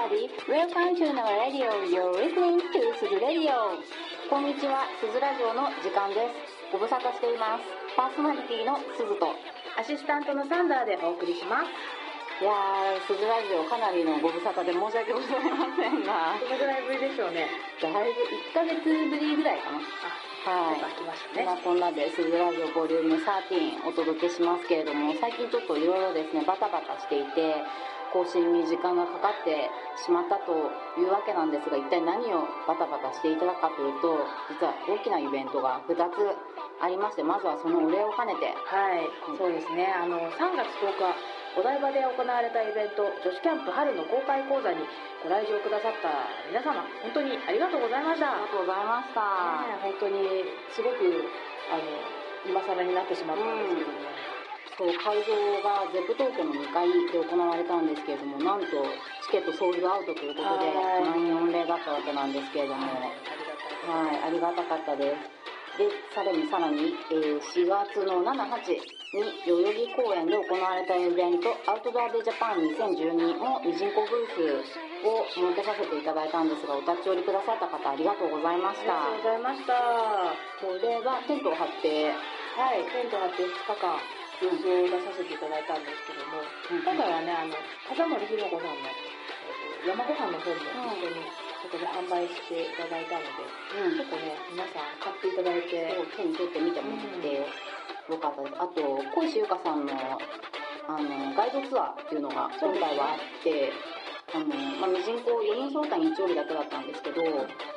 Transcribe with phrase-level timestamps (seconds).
[0.00, 1.68] everybody, welcome to our radio.
[1.84, 3.76] You're listening to すず Radio.
[4.30, 6.72] こんにちは、すずラジオの時間です。
[6.72, 7.68] ご無沙汰しています。
[7.96, 9.28] パーソナリティのすずと、
[9.76, 11.68] アシスタントのサンダーでお送りします。
[12.40, 17.44] いやー、すずラジオかなりのご無沙汰で申し訳ございませんが、どのぐらいぶりでしょうね。
[17.82, 19.84] だいぶ1ヶ月ぶりぐらいかな。
[20.48, 20.80] あ、はい
[21.36, 21.44] ね。
[21.44, 27.60] まあこんなで、すずラジオボリューム13お届けしますけれども、最近ちょっといろいろですね、バタバタしていて、
[28.12, 30.52] 更新に時間がかかってしまったと
[30.98, 36.18] いうわけなんですが、一体何をバタバタしていただくかというと、実は大きなイベントが2つ
[36.80, 39.06] ありまして、まずはそのお礼を兼ねて、はい、
[39.38, 39.92] そうですね。
[39.92, 41.14] あの、3月10日、
[41.58, 44.86] お台場で行われたイベント、女子キャンプ春の公開講座に
[45.22, 48.32] ご来場くださった皆様、本当にありがとうございました。
[48.32, 49.20] ありがとうございました。
[49.66, 50.98] ね本当に、すごく、
[51.70, 51.84] あの、
[52.46, 53.98] 今更になってしまったんですけども。
[53.98, 54.29] そう
[54.80, 58.66] 会場が ZEP 東京の2階で行われたんですけれどもなんと
[59.28, 65.40] チケットソールドアウトということではい満員御礼だったわけなんですけれども、はい、ありがたかったです。
[65.78, 68.68] で、さらにさらに、えー4月の7、8
[69.16, 74.60] に代々木公園で行われたイベント、アウトドアデジャパン2012のミジンコブース
[75.06, 79.40] を設けさせていただいたんですが、お立ち寄りくださった方ありがとうございましありがとうた。
[79.40, 79.72] ございました。
[80.60, 82.12] これはテントを張って、
[82.60, 83.96] はい、テント張って2日間、
[84.40, 87.52] 様子を出させていただいたんですけども、うん今回はね、あの、
[87.84, 88.96] 風森ひろ子さんの、え
[89.52, 91.28] っと山ごはんの本も一緒に、
[91.60, 93.44] そこで販売していただいたので、
[93.84, 94.00] うん。
[94.00, 97.36] 結構ね、皆さん買っていただいて、手に取ってみてもらって
[98.08, 98.56] よかったです。
[98.56, 98.80] あと、
[99.12, 99.92] 小石ゆかさんの
[100.88, 103.70] あのガイドツアーっていうのが今回はあって、
[104.30, 104.46] あの
[104.78, 107.18] まあ、ミジンコ4人招待日曜日だけだったんですけど、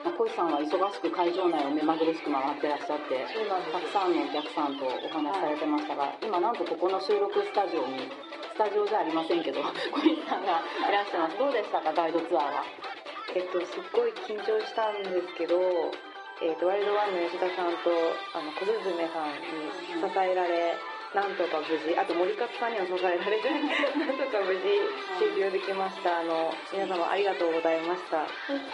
[0.05, 8.05] まあ、小石さんは忙しく会場内を目まぐるしく回ってらっしゃって、そうなんですたくさんのお客さんとお話しされてましたが、今なんとここの収録スタジオに、
[8.53, 11.37] スタジオじゃありませんけど、 小石さんがいらっしゃいます。
[11.41, 12.63] どうでしたか、ガイドツアーは？
[13.33, 15.57] えっと、すっごい緊張したんですけど、
[16.41, 17.89] えっと、ワイルドワンの吉田さんと、
[18.37, 20.77] あの、小雀さんに支えられ、
[21.13, 23.45] なんとか無事、あと森勝さんには支えられて、
[24.01, 24.65] なんとか無事
[25.21, 26.19] 終了できました。
[26.19, 28.25] あの、皆様ありがとうございました。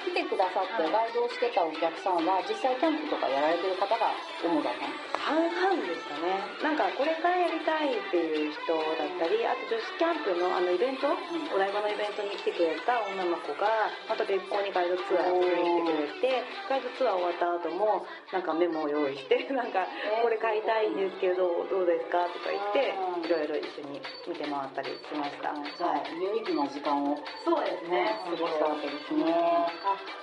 [0.07, 4.95] 来てくださってガイドをしてたお客さんは実際キャンプとかやられてる方が主だったの？
[5.19, 6.39] 半々ですかね。
[6.63, 11.11] なんか、これからやりたいっていう人だったり、あと女子キャンプのあのイベント、
[11.51, 19.83] お台場のイベントに来てくれた女の子が、また別個にガイドツアーをに来てくれて、ガイドツアー終わった後も、なんかメモを用意して、なんか、
[20.23, 22.28] これ買いたいんですけど、どうですか？
[22.33, 25.53] とか言って、いろいろ一緒に見て回ったりしました。
[25.53, 28.13] じゃあ有意義な時間をそうですね。
[28.25, 29.33] 過ごしたわけですね。
[29.33, 29.69] あ、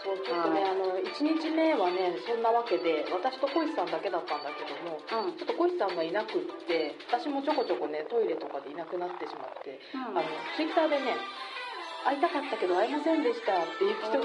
[0.05, 5.37] そう、ちょっとね、あの、1日目はね、そんなわけで、私と小石さんだけだったんだけども、うん。
[5.37, 10.23] ちょっと小石さんがいなくって、私もちょこちょこね、トイレとかでいなくなってしまって、あの、
[10.57, 11.17] ツイッターでね、
[12.07, 14.23] 会いたかったけど会えませんでしたっていう人が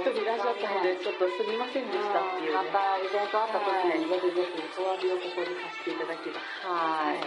[0.00, 2.56] 一人いらっしゃったので、ちょっとすみませんでしたっていう、ね。
[2.56, 3.68] またイベントあった時
[4.00, 6.40] にぜひぜひお詫びをここでさせていただければ。
[6.72, 7.20] はい。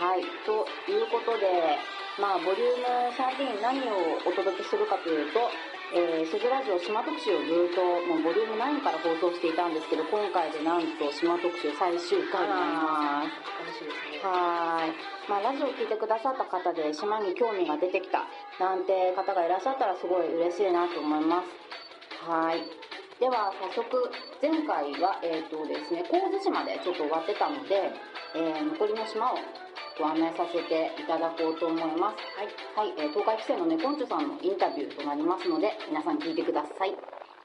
[0.00, 1.76] はいということで
[2.16, 5.44] まあボリューム13何をお届けするかというと
[5.90, 14.22] えー、スズラジオ島特集をずっともうボリューム9から放送していたんですけど今回でなんと島特集最終回になります楽しいですね。
[14.22, 14.94] はーい。
[15.26, 18.30] まあ、ラジオを聞いてくださった方で島に興味が出てきた
[18.62, 21.50] なんて方がいらっしゃったらすごい嬉しいなと思います。
[22.22, 22.70] はーい。
[23.18, 24.08] では、早速、
[24.40, 27.92] 前回は、えっ、とですね、神津島でちょっと終わってたので、
[28.32, 29.36] えー残りの島を
[30.00, 32.16] ご案内させていただこうと思います。
[32.74, 32.88] はい。
[32.88, 36.96] はい、えー東海汽船のネコンチュさんのインタビューとなりますので、皆さん聞いてください。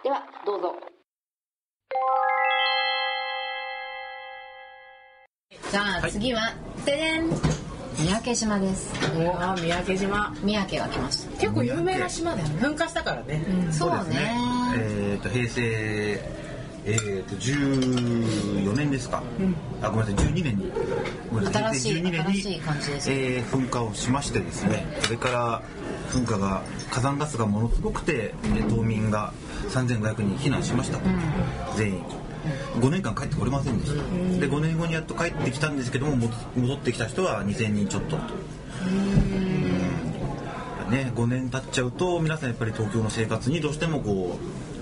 [0.01, 0.73] では、どうぞ。
[5.69, 6.55] じゃあ次は、
[6.85, 7.29] てれん
[7.97, 8.93] 三宅島です。
[9.37, 11.37] あ三宅島三宅が来ました。
[11.41, 14.31] 結構有名な島だよね噴火したからね、そうですね。
[14.78, 16.45] えっ、と平成
[16.87, 19.23] えー、と14年ですか、
[19.82, 20.72] あごめんなさい12年に。
[21.52, 23.16] 新しい平成12年に新しい感じですね。
[23.16, 24.85] えー噴火をしましてですね。
[25.02, 25.64] それから
[26.11, 26.61] 噴火が
[26.91, 29.34] 火山ガスがものすごくて、えー島民が
[29.70, 30.99] 3500人避難しました、
[31.76, 32.03] 全員。
[32.79, 34.03] 5年間帰ってこれませんでした、
[34.40, 38.23] で5年後にやっと帰ってきたんですけどもも戻ってきた人は2000人ちょっとと。
[40.91, 44.74] ね、5年経っちゃうと皆さんやっぱり東京の生活にどうしてもこう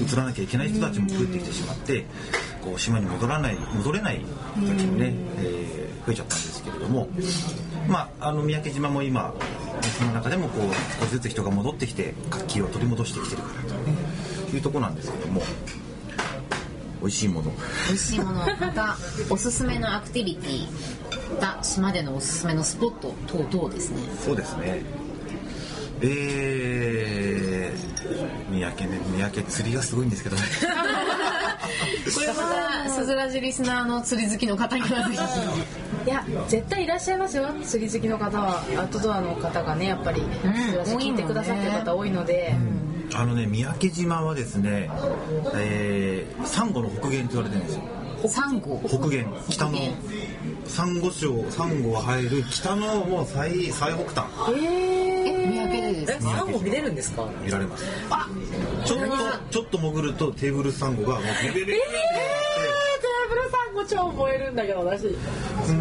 [0.00, 2.06] 移らなきゃいけない人たちも増えてきてしまって
[2.62, 4.20] こう島に戻らない戻れない
[4.56, 7.08] 人たちもね、えー増えちゃったんですけれども、
[7.88, 9.34] まあ、あの三宅島も今
[9.98, 15.40] その中でもこう少しずつ人が戻ってきて活気を取り戻してきてるからというところなんですけども
[17.00, 17.50] 美味しいもの
[17.88, 18.96] 美味しいもの、また
[19.28, 23.98] おすすめのアクティビティが島でのおすすめのスポット等々ですね。
[24.24, 24.82] そうですね。
[26.06, 30.42] えー、三宅ね三宅釣りがすごいんですけどね。
[32.14, 35.14] これはスズラジリスナーの釣り好きの方にはぜ
[36.06, 37.46] いや絶対いらっしゃいますよ。
[37.64, 38.62] 釣り好きの方は。
[38.76, 42.54] アウトドアの方がねやっぱり聞いてくださってる方多いので、
[43.14, 44.90] あのね三宅島はですね、
[45.54, 47.82] えー、サンゴの北限と言われてるんですよ。
[48.22, 48.80] ひサンゴ？
[48.86, 49.26] 北限。
[49.50, 49.78] 北の。
[50.66, 54.30] サンゴ礁サンゴが入る北のもう最最北端。
[54.56, 55.13] え三
[55.52, 56.30] 宅でえですね。
[56.32, 57.26] サンゴ見れるんですか？
[57.44, 57.84] 見られます。
[58.84, 59.06] ちょっと
[59.50, 61.80] ちょっと潜るとテーブルサンゴがもうビビビビビビ
[63.28, 65.02] ブルサンゴ超燃えるんだけど私。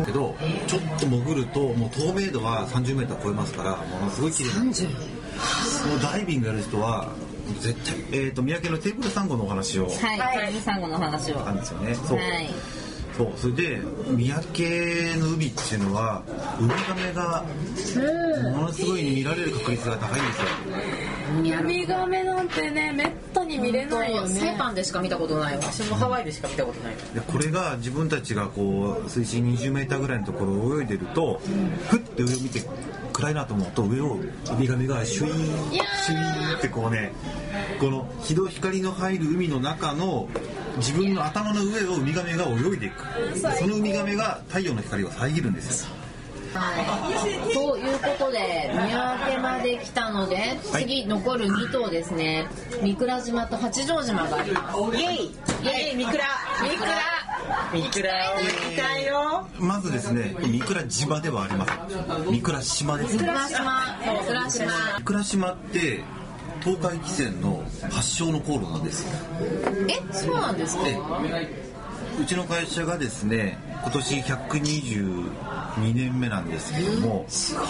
[0.05, 0.35] けど
[0.67, 4.63] ちょっと潜るともう透明度は30メーター超えますからものすごい綺麗な。
[4.63, 7.09] もうダイビングやる人は
[7.59, 7.73] 絶
[8.11, 9.83] 対えっ、と三宅のテーブルサンゴのお話を。
[9.85, 9.93] はい。
[9.93, 11.45] テーブルサンゴの話を。
[11.45, 11.95] あるんですよね。
[11.95, 12.49] そう、はい
[13.17, 14.63] そうそれで三宅
[15.19, 16.23] の海っていうのは
[16.59, 17.45] ウミガメが
[18.51, 21.61] ものすごい見られる確率が高いんですよ。
[21.61, 24.29] ウミガメなんてねめったに見れないよね。
[24.29, 25.61] セーパンでしか見たことないわ。
[25.61, 26.95] 私もハワイでしか見たことない。
[27.13, 31.39] でこれが自分たちがこう水深20メーターぐらいのところを泳いでると、
[31.89, 32.61] ふって上を見て
[33.13, 34.19] 暗いなと思うと上をウ
[34.57, 35.37] ミガメがシュイーン
[35.71, 37.13] シュイーンってこうね
[37.79, 40.27] この日の光の入る海の中の
[40.77, 43.03] 自分の頭の上をウミガメが泳いでいく。
[43.57, 45.89] そのウミガメが太陽の光を遮るんですよ。
[46.53, 47.09] は
[47.49, 50.35] い、ということで三宅まで来たので
[50.71, 50.83] はい。
[50.83, 52.47] 次残る2島ですね。
[52.81, 54.77] 御蔵島と八丈島があります。
[54.95, 55.25] イエイ。
[55.25, 55.95] イエイ。
[55.95, 56.25] ミクラ
[56.61, 56.91] ミクラ
[57.73, 59.47] ミクラ行きたいよ。
[59.57, 63.63] まずですね三倉島ではありません三倉島です三ね倉島。
[64.05, 64.71] 三倉島。
[64.97, 66.03] 三倉島って
[66.63, 69.03] 東海汽船の発祥の航路なんです。
[69.03, 69.09] よ
[69.89, 70.83] えそうなんですか？
[70.83, 70.97] で
[72.21, 77.25] うちの会社がですね今年122年目なんですけども。
[77.27, 77.67] すごい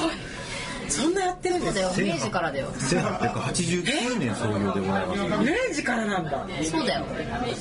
[0.89, 1.89] そんなやってるんですか？
[1.89, 2.13] そうだよ。
[2.15, 2.67] 明治からだよ。
[2.73, 5.43] 1889年創業でございます。
[5.43, 6.47] 明治からなんだ。
[6.63, 7.05] そうだよ。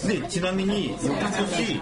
[0.06, 1.80] でちなみに翌年、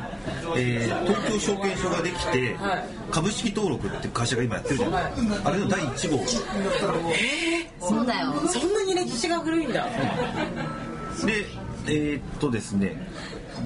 [0.56, 2.84] えー東京証券所ができて、はい。
[3.10, 5.12] 株式登録っていう会社が今やってるじゃない。
[5.44, 6.26] あれの第1号。
[6.26, 8.34] そうだよ。
[8.48, 9.86] そんなに歴史が古いんだ。
[11.24, 11.44] で
[11.86, 13.08] えーっとですね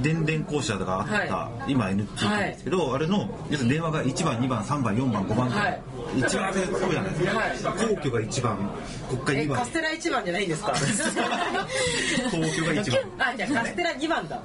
[0.02, 5.80] 電電公社があった、は今 NTT なんですけど、あれの要するに電話が1番2番3番4番5番とか、はい
[6.16, 7.12] 一番そうじゃない
[7.50, 8.70] ですか、皇居が1番
[9.08, 9.58] 国会2番。
[9.58, 10.72] えカステラ一番じゃないんですか？
[10.74, 13.28] 東京が1番。
[13.30, 14.40] あじゃあカステラ二番だ。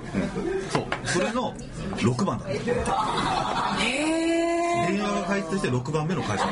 [0.70, 0.86] そう。
[1.06, 1.54] それの
[1.98, 2.46] 6番だ。
[2.50, 2.60] へえ
[4.92, 6.46] 電話が開通して6番目の会社。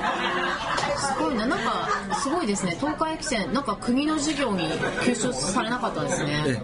[0.98, 1.90] すごいななんか
[2.22, 2.75] すごいですね。
[2.80, 4.70] 東海汽船なんか国の事業に
[5.02, 6.44] 吸収されなかったですね。
[6.44, 6.60] で、で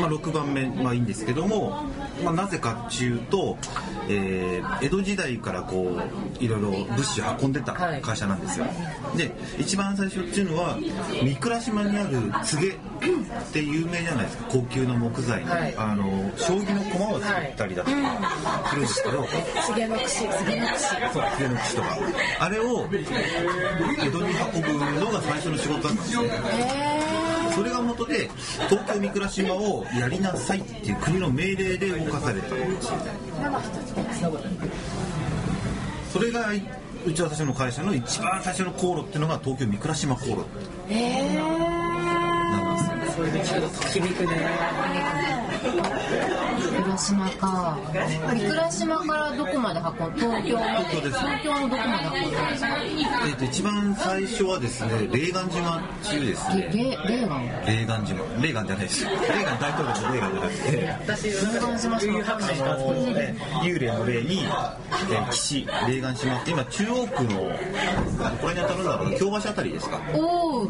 [0.00, 1.84] まあ、6番目まあいいんですけども、
[2.24, 3.56] まあ、なぜかっていうと、
[4.08, 5.96] えー江戸時代からこ
[6.40, 8.66] ういろいろ物資を運んでたはい会社なんですよ、
[9.16, 10.76] で一番最初っていうのは
[11.22, 12.74] 三倉島にある柘植っ
[13.52, 14.44] て有名じゃないですか。
[14.50, 17.96] 高級な木材の,、はいあの将棋の駒を作ったりだとか
[18.70, 19.26] するんですけど、
[19.66, 21.98] つげの串つげの串そう柘植の串とか。
[22.40, 27.01] あれを江戸に運ぶのが最初の仕事だったんですね
[27.54, 28.28] それが元で
[28.68, 32.48] 東京三倉島をやりなさいっていう国の命令で動かされた
[36.12, 36.50] それが
[37.04, 40.36] うちは最初の会社の一番最初の航路っていうのが東京三倉島航路。
[42.52, 43.54] なんです。
[43.54, 43.60] よ
[43.92, 44.28] 響くね。
[46.72, 47.78] 三倉島か。
[48.32, 52.68] 三倉島からどこまで運ん東京まで東京のどこまで運んだんですか
[53.24, 58.16] えっと一番最初はですねレーガン島っていうですレねレレーガンレーガン島。
[58.42, 59.04] レーガンじゃないです。
[59.04, 61.96] レーガン大統領のレーガンじゃなくて私レーガン島の
[63.12, 63.36] ね。
[63.62, 66.36] 幽霊の霊に、えー岸レーガン島。
[66.36, 67.30] って今中央区の
[68.40, 70.00] これに当たるんだろうな京橋あたりですか？
[70.14, 70.68] おおへ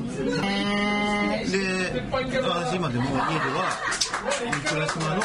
[1.42, 2.02] えで
[2.42, 3.70] 私今でも家では
[4.44, 5.22] 三倉島の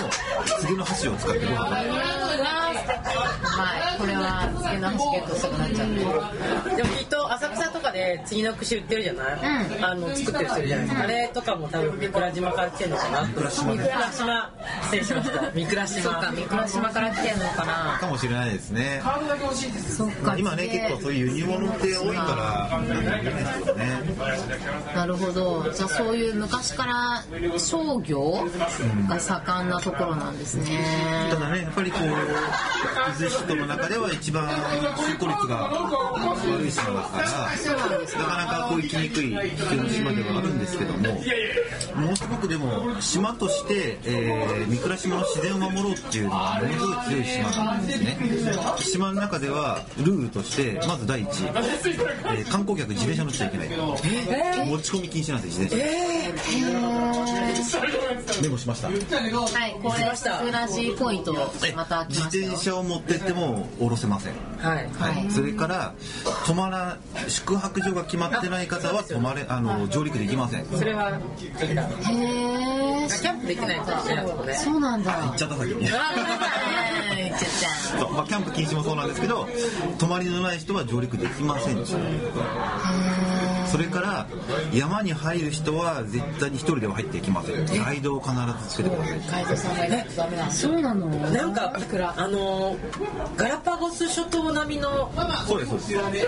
[0.60, 9.86] 次の橋を使ってご飯を食べてはいこれは次の橋ゲットしたくなっちゃってでもきっと浅草とかで次の串売ってるじゃない、うん。
[9.86, 10.86] あの作ってる人いるじゃない？
[10.86, 13.26] ですかあれとかも多分三倉島から来てるのかな？
[13.26, 13.72] 三倉島。
[13.74, 14.52] 三倉島。
[14.84, 15.52] 失礼しました。
[15.52, 16.04] 三倉島。
[16.04, 17.98] そうか三倉島から来てるのかな？
[18.00, 19.02] かもしれないですね。
[19.98, 20.38] そっか。
[20.38, 22.80] 今ね結構そういう輸入物って多いから
[24.96, 25.72] なるほど。
[25.72, 27.24] じゃあそういう昔から
[27.58, 28.46] 商業
[29.10, 31.28] が盛んなところなんですね。
[31.32, 32.04] ただねやっぱりこう
[32.78, 41.00] 伊豆諸島の中では一番就航率が悪いい島だからなかなかこう行きにくい危険な島ではあるんですけども
[41.96, 48.18] ものすごくでも島として、えー、三倉島の自然を守ろうっていうのはものすごい強い島なんですね。
[48.80, 53.70] 島の中ではルールとしてまず第一、えー観光客自転車乗っちゃいけない。
[53.70, 55.92] 持ち込み禁止なんです自転
[57.64, 58.42] 車。
[58.42, 58.88] メモしました。
[58.88, 58.98] はい
[59.82, 61.34] これスクラジーポイント
[61.76, 62.54] また来自ましたよ。
[62.54, 64.34] 転車を持ってっても降ろせません。
[64.58, 64.90] はい。
[64.90, 65.94] はい、それから
[66.46, 66.98] 泊まら
[67.28, 70.66] 宿泊所が決まってない方は泊まれあの上陸できません。
[70.66, 71.66] それはできた。
[71.66, 71.78] へえ
[73.08, 73.82] キャンプできない
[74.56, 75.14] そうなんだ。
[75.14, 75.88] 行っちゃった先に。
[75.88, 75.96] そ
[78.08, 79.48] う、 まあ、キャンプ禁止もそうなんですけど
[79.98, 81.78] 泊まりのない人は上陸できません
[83.72, 84.28] それから
[84.74, 87.84] 山に入る人は絶対に一人では入っていきません。
[87.84, 88.34] ガイドを必
[88.64, 89.22] ずつけてください。
[89.32, 91.08] ガイドさんがいないとダメなんそうなの。
[91.08, 91.74] なんか
[92.16, 92.76] あの
[93.36, 95.12] ガラパゴス諸島並みの、
[95.48, 96.28] そうですそうです。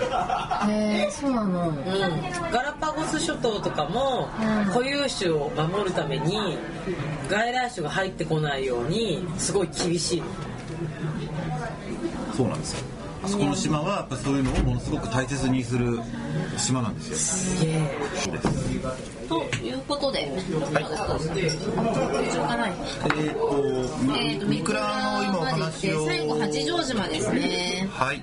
[0.68, 1.68] えそうなの。
[1.68, 1.74] うん、
[2.50, 4.28] ガラパゴス諸島とかも
[4.72, 6.58] 固有種を守るために
[7.28, 10.22] 外来種が入ってこないようにすごい厳しい
[12.36, 16.00] そうなんですよあそこの島はやっぱそういうのをものすごく大切にする
[16.56, 18.70] 島なんですよすげえそうです
[19.28, 20.30] ということで、はい。
[23.22, 27.88] えっ、とえっ、と、三倉の今お話を最後八丈島ですね。
[27.92, 28.22] はい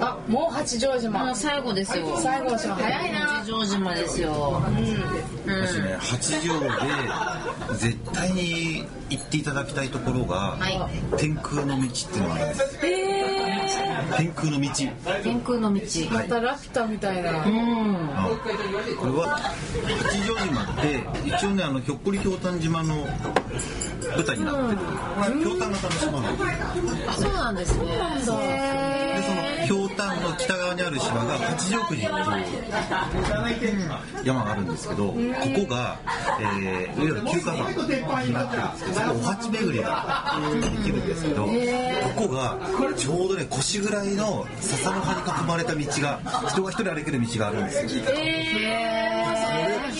[0.00, 2.18] あもう八丈も島う最後ですよ。
[2.18, 4.62] 最後の島早いな八丈島ですよ。
[4.66, 5.66] うん。
[5.66, 6.68] 私ね八丈で
[7.76, 12.78] 絶対に行っていただきたいところが、は天空の道っていうのがあるんです
[14.16, 14.70] 天空の道
[15.22, 15.80] 天空の道。
[16.10, 18.10] またラピュタみたいなうん。
[18.14, 18.28] あ
[18.98, 28.91] これは八丈島って一応ねあのひょっこりひょうたん島の舞台になってるひょうたん型の島なんですあ、そうなんですね。
[29.22, 32.14] でそのひょうたんの北側にある島が八丈富士って
[33.66, 33.90] いう
[34.24, 35.20] 山があるんですけどここ
[35.74, 35.98] が、
[36.40, 41.52] えーいわゆる休暇山になってるんですけどそこお鉢巡りができるんですけどこ
[42.16, 42.58] こが
[42.96, 48.04] ちょうどね腰ぐらいの笹の葉に囲まれた道が人が一人歩ける道があるんですよ。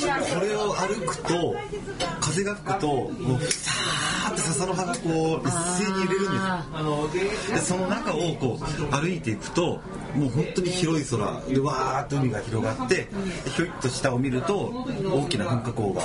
[0.03, 1.55] これを歩くと
[2.33, 6.33] 風が吹くともうさーって笹の葉がこう一斉に揺れるん
[7.13, 7.57] ですよ。
[7.57, 9.81] でその中をこう歩いていくと
[10.15, 13.09] もう本当に広い空でわーっと海が広がって
[13.55, 14.73] ひょいっと下を見ると
[15.13, 16.03] 大きな噴火口が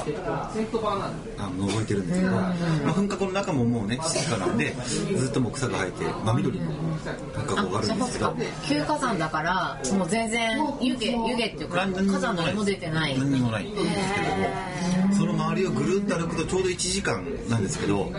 [1.38, 2.54] あの覗いてるんですけど、まあ、
[2.94, 4.76] 噴火口の中ももうね静かなんで
[5.16, 8.36] ずっともう草が生えて真緑の噴火口があるんですけど。
[8.68, 13.18] 旧火山だから、もう全然湯気、湯気っていうか、火山の何も出てない。
[13.18, 14.78] 何にもないんですけども。
[15.14, 18.14] その周りをぐるっと歩くとちょうど1時間なんですけど本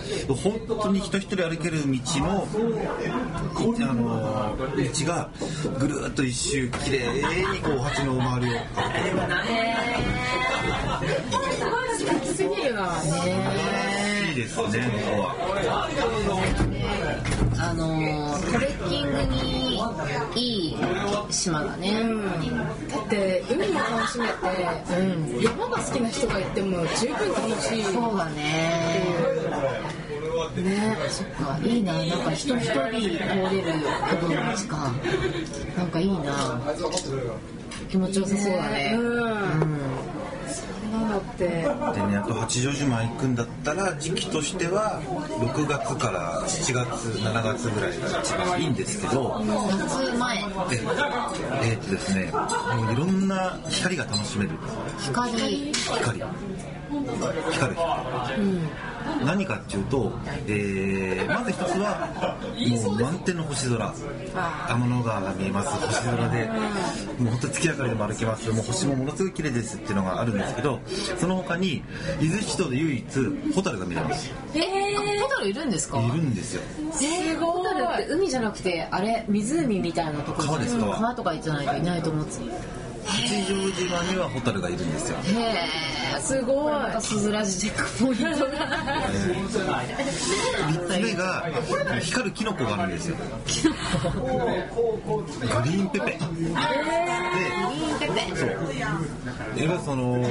[0.67, 1.89] 当に人一人歩ける道
[2.21, 2.47] の
[3.91, 5.31] あの道が
[5.79, 7.09] ぐるっと一周きれいに
[7.61, 8.59] こう鉢の周りを。
[12.69, 14.87] 歩いいですね
[17.61, 19.81] あのー、トレッキングに
[20.35, 20.77] いい
[21.31, 21.93] 島だね。
[22.91, 24.33] だって海も楽しめて、
[25.45, 28.99] 山が好きな人が行っても十分楽しいそうだね。
[30.57, 33.19] ね、そっか、いいな、なんか人一人通れる
[34.11, 34.93] ほどの道か。
[35.77, 36.61] なんかいいな。
[37.89, 38.93] 気持ちよさそうだね。
[38.95, 39.98] うん。
[41.09, 41.49] なんだって。
[41.49, 45.01] でねあと八丈島行くんだったら時期としては
[45.41, 50.43] 6月から7月7月ぐらいが一番いいんですけど夏前、え
[51.63, 54.51] えーっとですねもういろんな光が楽しめる。
[54.99, 55.73] 光、光。
[55.73, 56.19] 光。
[56.19, 56.27] る
[57.53, 58.88] 光
[59.25, 60.13] 何かっていうと、
[60.47, 62.09] えーまず一つは
[62.85, 63.95] もう満天の星空。
[64.69, 65.69] 天の川が見えます。
[65.87, 66.47] 星空で
[67.19, 68.51] もう本当に月明かりでも歩けます。
[68.51, 70.81] もう星もものすごい綺麗ですっていうのがあるんですけど
[71.19, 71.83] その他に
[72.21, 73.05] 伊豆七島で唯一
[73.55, 74.31] ホタルが見れます。
[74.55, 76.01] えー、ホタルいるんですか？
[76.01, 76.63] いるんですよ。
[77.03, 79.25] えー、ホタルって海じゃなくてあれ？
[79.29, 80.97] 湖みたいなところ川です川。
[80.97, 82.33] 川とか行ってないといないと思って
[83.09, 85.19] 八丈島にはホタルがいるんですよ。
[85.19, 85.21] へ
[86.17, 86.73] えすごい。
[86.73, 88.53] またスズラジチェックポイントが
[90.69, 91.49] 3つ目が
[92.01, 93.17] 光るキノコがあるんですよ。
[93.17, 93.23] グ
[95.65, 96.07] リーンペペ。
[96.07, 96.57] でグリー
[97.97, 98.13] ンペペ。
[98.37, 100.23] それがその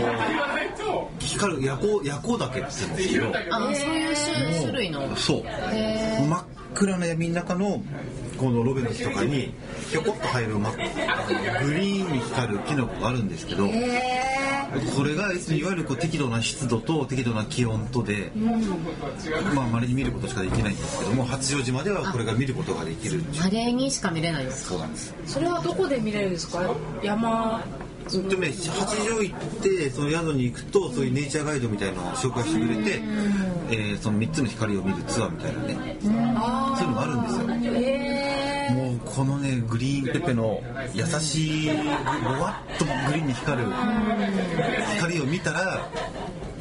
[1.19, 3.55] 光る夜光夜光岳って言うんですけど。
[3.55, 5.15] あそういう種種類の。
[5.15, 5.43] そう。
[5.43, 7.81] 真っ暗な闇の中の
[8.37, 9.51] このロベの木とかに
[9.89, 10.73] ひょこっと入る真っ
[11.65, 13.71] グリーンに光るキノコがあるんですけどこ
[15.03, 18.31] れがいわゆるこう適度な湿度と適度な気温とで、
[19.55, 25.13] まあ稀に見ることしかできないんですけども八丈島ではこれが見ることができるあれにしか見れないんですそうなんです。
[25.25, 26.69] それはどこで見れるんですか？
[27.01, 27.63] 山。
[28.09, 33.01] でもね八丈行ってその宿に行くとそういうネイチャーガイドみたいなのを紹介してくれて、
[33.69, 35.97] えーその3つの光を見るツアーみたいなね。
[36.01, 37.45] そういうのもあるんですよ。
[37.49, 38.16] えもう
[39.15, 40.61] このねグリーンペペの
[40.93, 41.69] 優しい
[42.23, 43.67] ぼわっとグリーンに光る
[44.95, 45.89] 光を見たら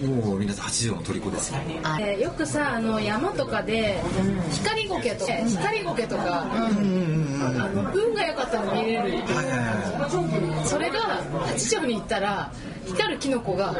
[0.02, 1.52] もう皆さん八丈の虜です。
[1.54, 3.98] よあーよくさあの山とかで
[4.52, 6.68] 光ゴケとか光ゴケとかあ
[7.74, 10.98] の運が良かったら見れるはいはいはいそれが
[11.46, 12.52] 八丈に行ったら
[12.86, 13.74] 光るキノコが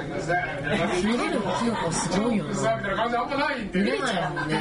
[1.05, 2.53] 見れるのキノコすごいよな
[3.75, 4.49] 見れないもん。
[4.49, 4.57] ね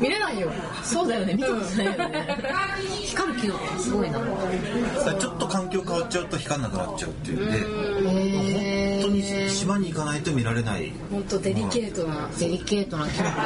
[0.00, 0.50] 見れないよ
[0.82, 2.26] そうだよね見たことないよね
[3.04, 4.18] 光るキノコすごいな
[5.18, 7.52] ちょっと環境変わっちゃうと光らなくなっちゃうっていうん。
[7.52, 8.69] で
[9.20, 10.92] にー島に行かないと見られない。
[11.10, 13.36] 本当デリケートなデリケートなキノコ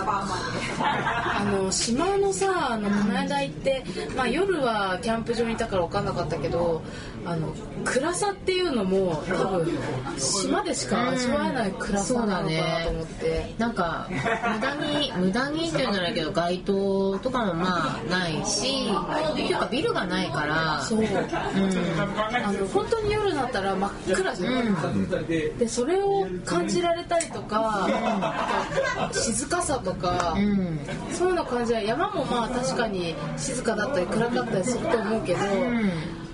[0.00, 3.84] あの島のさあのこの間行って、
[4.16, 6.82] まあ、夜はキャンプ場にいたから分かんなかったけど
[7.24, 9.78] あの暗さっていうのも多分
[10.18, 13.54] 島でしか味わえない暗さなのかなと思って。
[13.58, 18.88] なんか無駄に無駄にっていうんじゃないけど街灯とかもまあないし
[19.32, 20.82] っていうかビルがないから。
[20.82, 25.26] そう、あの本当に夜だったら真っ暗じゃん、
[25.58, 28.71] でそれを感じられたりとか、あと
[29.12, 30.78] 静かさとか、うん。
[31.12, 35.40] そういうの感じは山もまあ確かに静かだったり暗かったりすると思うけど、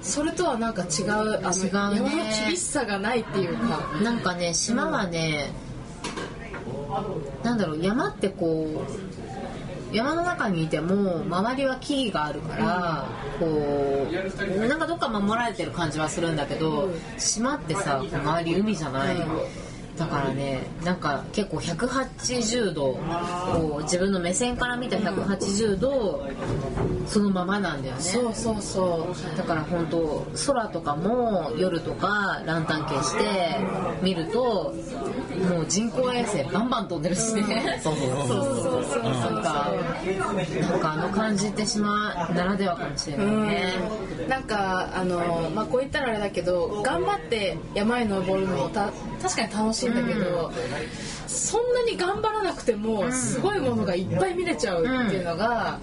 [0.02, 1.70] それとはなんか違うあの違うね。
[1.72, 2.08] 山の
[2.46, 3.80] 厳しさがないっていうか。
[4.02, 5.52] なんかね島はね、
[7.42, 8.84] なんだろう山ってこ
[9.92, 13.06] う山の中にいても周りは木々があるから、
[13.38, 19.16] こうなんかどっか守られてる感じはするんだけど島ってさ周り海じゃない、
[19.98, 22.98] だからねなんか結構180度
[23.52, 26.24] こう自分の目線から見た180度
[27.06, 28.00] そのままなんだよね。
[28.00, 29.36] そうそうそう。
[29.36, 33.58] だから本当空とかも夜とかランタン消して
[34.02, 34.74] 見ると
[35.50, 37.80] もう人工衛星バンバン飛んでるしね。
[37.82, 39.02] そうそうそうそう。
[39.02, 39.72] なんか
[40.60, 43.74] なんかあの感じって島ならではかもしれないね。
[44.22, 44.28] うん。
[44.28, 48.90] なんかあの、まあ、こう言ったらあれだけど頑張って山へ登るのもた
[49.22, 50.52] 確かに楽しいんだけど、
[51.26, 55.78] そんなに頑張らなくてもすごいものがいっぱい見れちゃうっていうのが、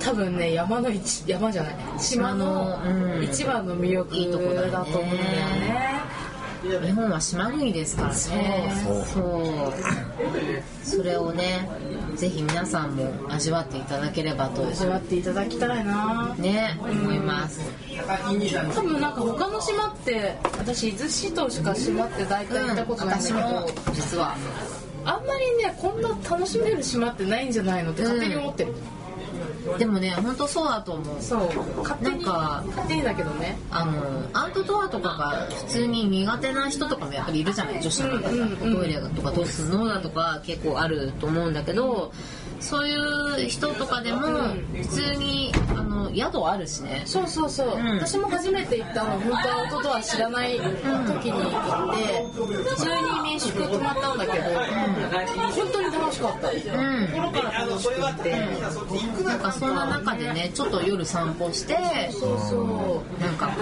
[0.00, 2.78] 多分ね山の一山じゃない島の
[3.22, 6.86] 一番の魅力いいとこだよねだと思うんだよね。
[6.86, 8.14] 日本は島国ですからね。
[8.14, 9.72] そう。
[10.82, 11.68] それをね
[12.16, 16.34] ぜひ皆さんも味わっていただければと味わっていただきたいな。
[16.38, 17.60] ね思います。
[18.74, 24.36] 多分なんか他の島って私伊豆諸島しか島って大体行ったことないんだけど、私も実は。
[25.06, 28.72] あんまりねこんな楽しめる島ってないんじゃないのって勝手に思ってる、
[29.78, 31.20] でもね本当そうだと思う。
[31.20, 31.50] そう。
[31.82, 33.58] 勝手になんか勝手にだけどね。
[33.70, 33.92] あの
[34.64, 42.12] アウトドアとかが普通に苦手な人とかもやっぱりいるじゃない女子の中で、うんうんうんトイレとかどうするのだとか結構あると思うんだけど
[42.64, 44.20] そういう人とかでも
[44.72, 47.02] 普通にあの宿あるしね。
[47.04, 47.96] そうそうそう、ん。
[47.98, 56.60] 私も初めて行ったの本当アウトドア知らない時に行って普通に民宿泊まったんだけど、本当に楽しかった、うん。
[57.08, 61.76] 心から楽しくて、なんかそんな中でねちょっと夜散歩して
[62.12, 63.22] そうそう。
[63.22, 63.52] なんかこ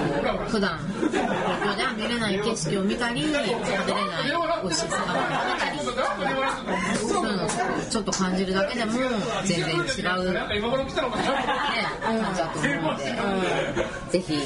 [0.46, 5.78] う普段東京では見れない景色を見たり食べれない美味しい魚を食べたり
[6.96, 7.48] そういうのを
[7.90, 8.91] ちょっと感じるだけでも
[9.44, 10.42] 全然違う、ね、
[12.02, 13.04] 感じだと思うので、
[14.10, 14.36] ぜひ。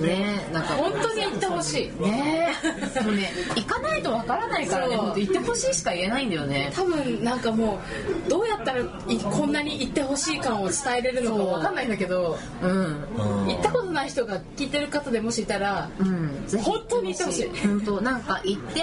[0.00, 0.68] ねなんか。
[0.74, 2.02] 本当に行ってほしい。
[2.02, 2.52] ね。
[2.94, 4.96] でもね行かないとわからないからね。
[4.96, 6.72] 行ってほしいしか言えないんだよね。
[6.74, 7.80] 多分なんかも
[8.26, 8.84] うどうやったらい
[9.18, 12.36] こんなに行ってほしい感を伝えれるのかわかんないんだけど。
[12.62, 13.06] うん。
[13.46, 17.48] 行ったことない人が聞いてる方でもしいたらうん、本当に行ってほしい。
[17.66, 18.82] 本当なんか行って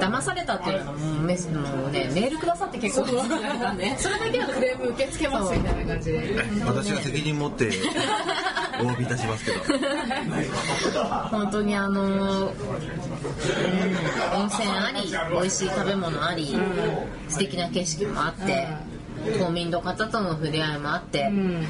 [0.00, 3.06] 騙されたっていうのもメスもうねメールくださって結構。
[3.06, 3.28] そう。
[3.76, 6.44] ね それだけはクレーム受け付けますみたいな感じで。
[6.66, 7.70] 私が責任持って
[8.80, 11.04] お詫びいたしますけど。
[11.04, 12.86] 本当にあのーうん
[14.38, 16.56] 温泉あり美味しい食べ物あり、
[17.28, 18.66] 素敵な景色もあって、
[19.38, 21.36] 島民の方との触れ合いもあって、うん。
[21.36, 21.62] うん。
[21.62, 21.68] なんか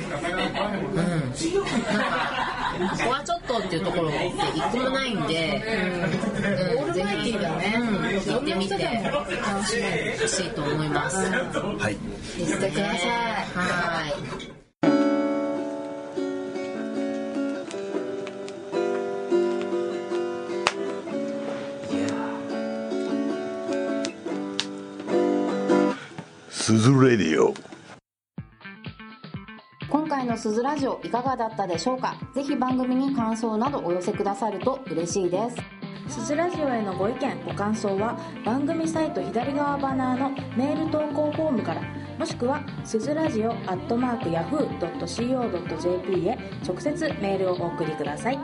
[2.77, 9.83] ここはちょっとっていうところって一個もないんで、うん、オールマイティーだね、うん、行ってみて楽しみ
[10.21, 11.17] ほしいと思います。
[11.17, 11.97] はい。
[12.39, 13.09] 行ってください。
[13.55, 14.05] は
[14.53, 14.57] い。
[26.51, 27.55] 鈴レディオ。
[30.27, 32.17] 回のすずラジオいかがだったでしょうか？
[32.35, 35.57] ぜひ番組に感想などお寄せくださると嬉しいです。
[36.13, 41.83] すずラジオへのご意見ご感想は番組サイト左側バナーのメール投稿フォームから
[42.17, 48.39] もしくはすずラジオアットマークヤフー .co.jp へ直接メールをお送りください。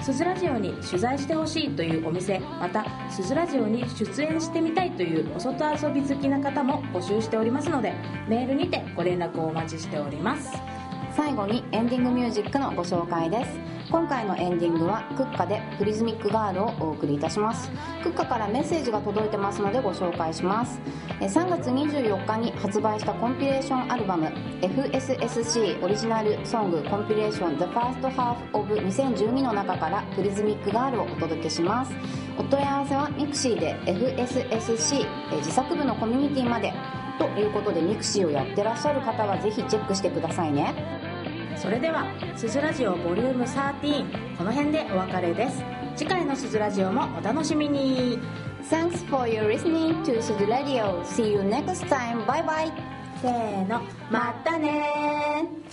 [0.00, 7.92] すずラジオに取材してほしいというお店またすずラジオに出演してみたいというお外遊び好きな方も募集しておりますので
[8.26, 10.50] メールにてご連絡をお待ちしております。
[11.14, 13.50] 最後にエンディングミュージックのご紹介です。
[13.90, 17.70] 今回のエンディングはクッカでプリズミックガールをお送りいたします。
[18.02, 20.80] クッカからメッセージが届いてますのでご紹介します。
[21.20, 31.92] 3月24日に発売したコンピレーションアルバム FSSC オリジナルソングコンピレーション The First Half of 2012の中からプリズミックガールをお届けします。
[32.38, 37.01] お問い合わせはミクシーで FSSC え自作部のコミュニティまで。
[37.22, 40.74] ということでミクシーをやってらっしゃる方はぜひチェックしてくださいね
[41.56, 42.06] それでは
[42.36, 45.62] 「すずラジオボリューム13この辺でお別れです
[45.94, 48.18] 次回の「すずラジオ」もお楽しみに
[48.70, 51.02] Thanks for your listening to Suzu Radio.
[51.04, 52.24] See you next time.
[52.26, 52.72] Bye bye.
[53.20, 55.71] せーのまたね